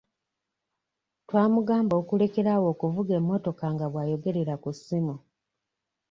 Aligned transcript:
Twamugamba 1.27 1.93
okulekera 2.01 2.49
awo 2.57 2.67
okuvuga 2.73 3.11
emmotoka 3.19 3.65
nga 3.73 3.85
bw'ayogerera 3.91 4.55
ku 4.63 4.69
ssimu. 4.77 5.15